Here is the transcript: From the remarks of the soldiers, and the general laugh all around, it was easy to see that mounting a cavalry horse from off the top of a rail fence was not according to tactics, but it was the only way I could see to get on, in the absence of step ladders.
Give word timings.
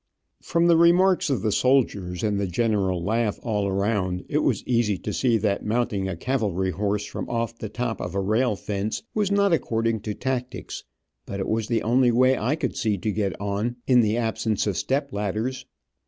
From 0.41 0.65
the 0.65 0.77
remarks 0.77 1.29
of 1.29 1.43
the 1.43 1.51
soldiers, 1.51 2.23
and 2.23 2.39
the 2.39 2.47
general 2.47 3.03
laugh 3.03 3.37
all 3.43 3.67
around, 3.67 4.25
it 4.29 4.39
was 4.39 4.63
easy 4.65 4.97
to 4.97 5.13
see 5.13 5.37
that 5.37 5.63
mounting 5.63 6.09
a 6.09 6.15
cavalry 6.17 6.71
horse 6.71 7.05
from 7.05 7.29
off 7.29 7.55
the 7.59 7.69
top 7.69 8.01
of 8.01 8.15
a 8.15 8.19
rail 8.19 8.55
fence 8.55 9.03
was 9.13 9.29
not 9.29 9.53
according 9.53 9.99
to 9.99 10.15
tactics, 10.15 10.83
but 11.27 11.39
it 11.39 11.47
was 11.47 11.67
the 11.67 11.83
only 11.83 12.09
way 12.09 12.35
I 12.35 12.55
could 12.55 12.75
see 12.75 12.97
to 12.97 13.11
get 13.11 13.39
on, 13.39 13.75
in 13.85 14.01
the 14.01 14.17
absence 14.17 14.65
of 14.65 14.75
step 14.75 15.13
ladders. 15.13 15.67